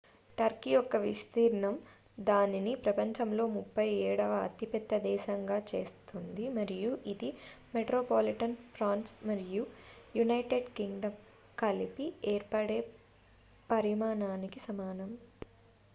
[0.37, 1.75] Turkey యొక్క విస్తీర్ణం
[2.21, 7.29] దానిని ప్రపంచంలో 37 వ అతిపెద్ద దేశంగా చేస్తుంది మరియు ఇది
[7.75, 9.65] మెట్రోపాలిటన్ ఫ్రాన్స్ మరియు
[10.15, 11.19] యునైటెడ్ కింగ్డమ్
[11.57, 12.79] కలిపి ఏర్పడే
[13.69, 15.11] పరిమాణానికి సమానం